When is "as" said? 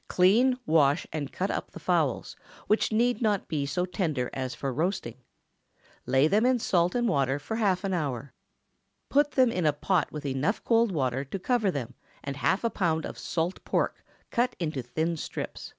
4.32-4.54